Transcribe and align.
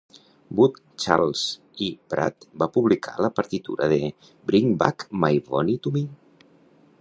Wood, 0.59 0.77
Charles 1.01 1.43
E. 1.87 1.89
Pratt 2.13 2.47
va 2.63 2.69
publicar 2.77 3.13
la 3.25 3.31
partitura 3.41 3.91
de 3.93 4.01
"Bring 4.53 4.75
Back 4.85 5.07
My 5.27 5.33
Bonnie 5.53 5.79
to 5.87 5.95
Me". 6.01 6.05